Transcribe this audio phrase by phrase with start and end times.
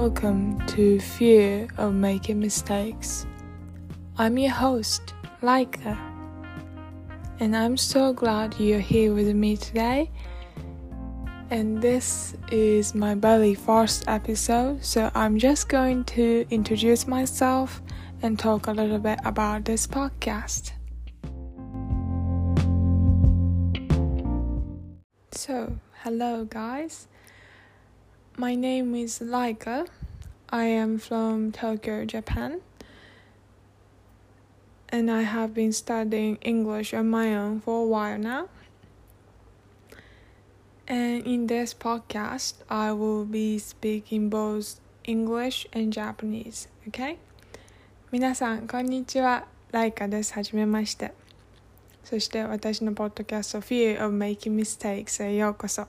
[0.00, 3.26] Welcome to Fear of Making Mistakes.
[4.16, 5.12] I'm your host,
[5.42, 5.94] Laica,
[7.38, 10.10] and I'm so glad you're here with me today.
[11.50, 17.82] And this is my very first episode, so I'm just going to introduce myself
[18.22, 20.72] and talk a little bit about this podcast.
[25.32, 27.06] So, hello guys.
[28.40, 29.86] My name is Laica.
[30.49, 32.61] I am from Tokyo, Japan.
[34.89, 38.47] And I have been studying English on my own for a while now.
[40.87, 47.17] And in this podcast, I will be speaking both English and Japanese, okay?
[48.11, 49.47] 皆さん、こんにちは。
[49.71, 50.33] ライカです。
[50.33, 51.11] はじめまして。
[52.03, 55.87] そして私のポッドキャスト Fear of Making Mistakes へようこそ。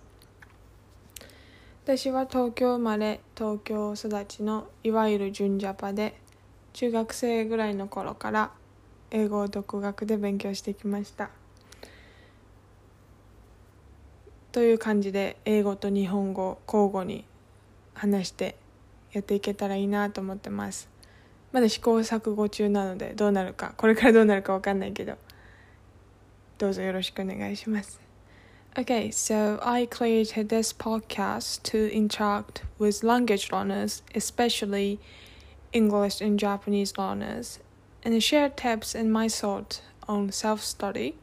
[1.83, 6.15] 私は東京生まれ東京育ちのいわゆる純ジャパで
[6.73, 8.51] 中学生ぐらいの頃から
[9.09, 11.31] 英語を独学で勉強してきました。
[14.51, 17.25] という感じで英語と日本語交互に
[17.95, 18.57] 話して
[19.11, 20.87] やっていけたらいいなと思ってます。
[21.51, 25.17] まだ試行錯誤中なのでどうなるかこれからどうなるか分かんないけど
[26.59, 28.10] どうぞよろしくお願いします。
[28.77, 34.97] Okay, so I created this podcast to interact with language learners, especially
[35.73, 37.59] English and Japanese learners,
[38.01, 41.15] and share tips and my thoughts on self-study.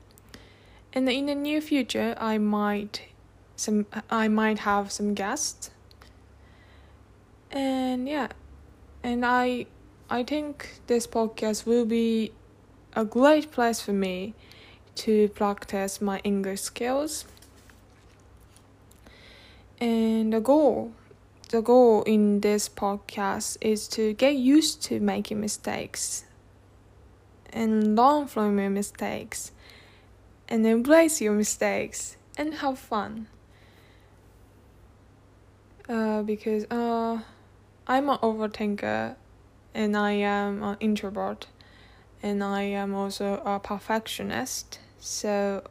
[0.92, 3.00] And in the near future, I might
[3.56, 5.70] some I might have some guests.
[7.50, 8.28] And yeah,
[9.02, 9.64] and I
[10.10, 12.32] I think this podcast will be
[12.92, 14.34] a great place for me
[14.96, 17.24] to practice my English skills
[19.80, 20.92] and the goal,
[21.50, 26.24] the goal in this podcast is to get used to making mistakes
[27.52, 29.52] and learn from your mistakes
[30.48, 33.28] and embrace your mistakes and have fun.
[35.88, 37.20] Uh, because uh,
[37.86, 39.16] I'm an overthinker
[39.74, 41.46] and I am an introvert
[42.22, 44.80] and I am also a perfectionist.
[44.98, 45.62] So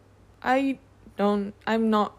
[0.42, 0.80] I
[1.18, 2.18] don't, I'm not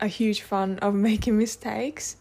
[0.00, 2.16] a huge fan of making mistakes.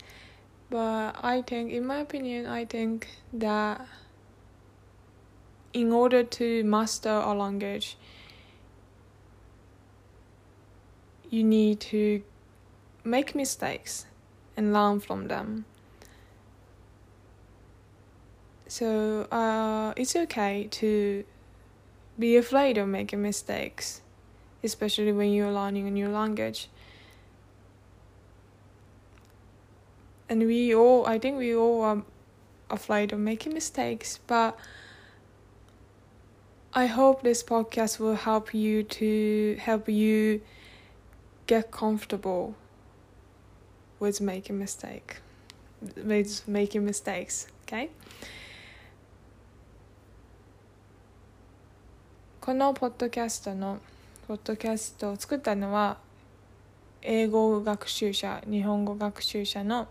[0.70, 3.86] But i think in my opinion i think that
[5.74, 7.98] in order to master a language
[11.30, 12.24] you need to
[13.04, 14.06] make mistakes
[14.58, 15.66] and learn from them.
[18.68, 21.24] So uh, it's okay to
[22.18, 24.02] be afraid of making mistakes
[24.64, 26.70] especially when you're learning a new language
[30.29, 32.03] and we all i think we all are
[32.71, 34.57] afraid of making mistakes but
[36.73, 40.41] i hope this podcast will help you to help you
[41.47, 42.55] get comfortable
[43.99, 45.17] with making mistake
[45.97, 47.91] with making mistakes okay
[52.41, 53.81] このポッドキャストの
[54.27, 55.99] ポッドキャストを作ったのは
[57.03, 59.89] 英語学習者日本語学習者の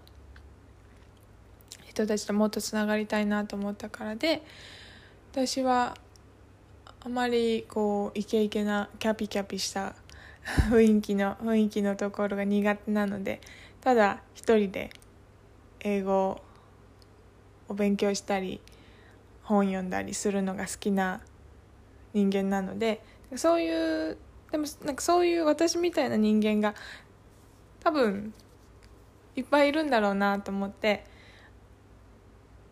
[1.95, 4.43] 人たちともっとつながりたいなと思ったからで
[5.31, 5.97] 私は
[7.01, 9.95] あまりこうイケイケなキャピキャピした
[10.71, 13.41] 雰囲気の雰囲気のところが苦手なので
[13.81, 14.91] ただ一人で
[15.81, 16.41] 英語
[17.69, 18.61] を勉強したり
[19.45, 21.21] 本読んだりするのが好きな
[22.13, 23.03] 人間なので
[23.37, 24.17] そういう
[24.51, 26.75] でもなんかそういう私みたいな人間が
[27.81, 28.35] 多分
[29.37, 31.05] いっぱいいるんだろうなと思って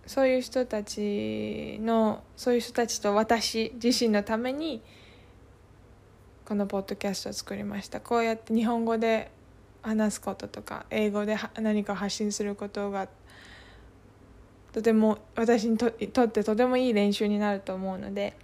[0.06, 4.82] そういう人たちのそういう人たちと私自身のために
[6.44, 8.00] このポッドキャストを作りました。
[8.00, 9.30] こうやって日本語で
[9.82, 13.08] 話すこととか英語で何か発信することが
[14.72, 18.34] とても私にとってとてもいい練習になると思うので。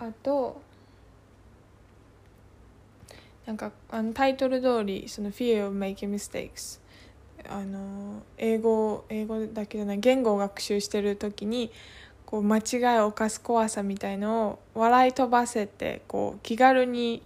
[0.00, 0.62] あと
[3.44, 6.80] なんかあのタイトル通りその Fear of Making Mistakes
[7.48, 11.70] あの英語英語だけじゃない言語を学習してる時に
[12.26, 17.22] こう間違いを犯す怖さみたいのを笑い飛ばせてこう気軽に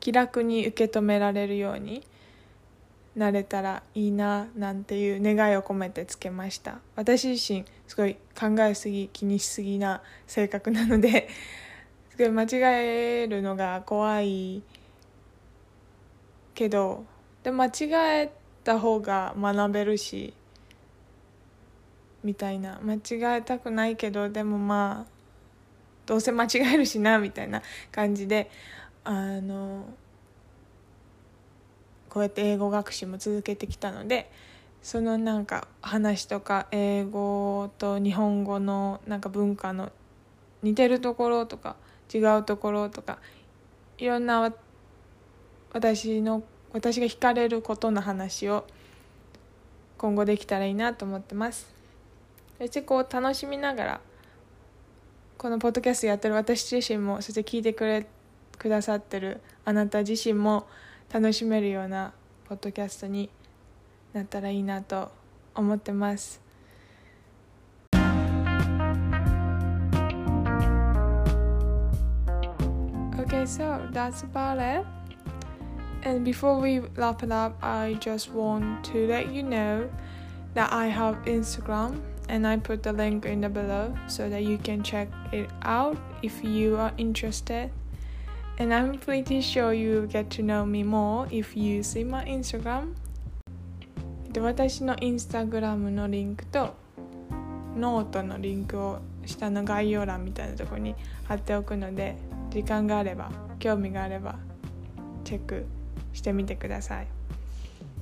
[0.00, 2.06] 気楽に受け止められるように
[3.16, 6.80] なれたらいいななんていう願いを込めてつけました。
[6.96, 11.28] 私自身すごい考えすぎ気にしすぎな性格なので
[12.10, 12.46] すごい間違
[13.24, 14.62] えるのが怖い
[16.54, 17.04] けど
[17.42, 17.70] で間違
[18.22, 20.34] えてた方が学べるし
[22.24, 22.80] みたいな。
[22.82, 25.12] 間違えたくないけどでもまあ
[26.06, 28.50] どうせ間違えるしなみたいな感じで
[29.04, 29.84] あの
[32.08, 34.30] こうやって英語学習も続けてきたので
[34.82, 39.90] そのなんか話とか英語と日本語のなんか文化の
[40.62, 41.76] 似てるところとか
[42.12, 43.18] 違うところとか
[43.98, 44.52] いろんな
[45.72, 48.64] 私の私が惹かれることの話を
[49.98, 51.72] 今後できたらいいなと思ってます
[52.58, 54.00] そしてこう楽しみながら
[55.38, 58.06] このポッドキャストやってる私自身もそして聞いてくれ
[58.58, 60.66] くださってるあなた自身も
[61.12, 62.12] 楽しめるような
[62.48, 63.28] ポッドキャストに
[64.12, 65.10] なったらいいなと
[65.54, 66.40] 思ってます
[73.24, 75.01] Okay, so that's about it.
[76.03, 79.89] And before we wrap it up, I just want to let you know
[80.53, 81.99] that I have Instagram
[82.29, 85.97] and I put the link in the below so that you can check it out
[86.21, 87.71] if you are interested.
[88.59, 92.95] And I'm pretty sure you'll get to know me more if you see my Instagram.
[94.39, 96.75] 私のインスタグラムのリンクと
[97.75, 100.95] ノートのリンクを下の概要欄みたいなところに
[101.25, 102.15] 貼っておくので
[102.49, 104.35] 時間があれば興味があれば
[105.23, 105.65] チェック
[106.13, 107.07] してみてください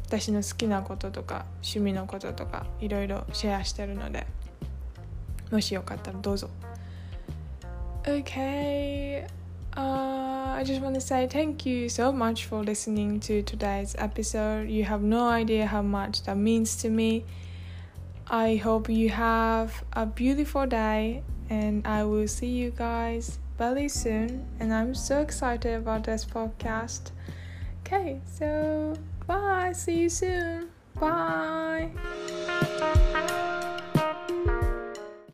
[0.07, 4.27] 私の好きなこととか趣味のこととかいろいろシェアしてるので
[5.51, 6.49] もしよかったらどうぞ
[8.03, 9.25] Okay
[9.75, 14.69] uh, I just want to say thank you so much for listening to today's episode.
[14.69, 17.25] You have no idea how much that means to me.
[18.27, 24.45] I hope you have a beautiful day, and I will see you guys very soon.
[24.59, 27.11] And I'm so excited about this podcast.
[27.92, 28.94] Okay, so
[29.26, 30.68] bye, see you soon.
[31.00, 31.90] Bye.